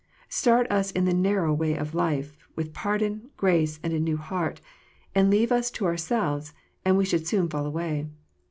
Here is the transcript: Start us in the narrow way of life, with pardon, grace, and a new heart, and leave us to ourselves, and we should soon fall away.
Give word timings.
Start 0.29 0.65
us 0.71 0.89
in 0.89 1.05
the 1.05 1.13
narrow 1.13 1.53
way 1.53 1.75
of 1.75 1.93
life, 1.93 2.35
with 2.55 2.73
pardon, 2.73 3.29
grace, 3.37 3.79
and 3.83 3.93
a 3.93 3.99
new 3.99 4.17
heart, 4.17 4.59
and 5.13 5.29
leave 5.29 5.51
us 5.51 5.69
to 5.69 5.85
ourselves, 5.85 6.55
and 6.83 6.97
we 6.97 7.05
should 7.05 7.27
soon 7.27 7.47
fall 7.47 7.67
away. 7.67 8.07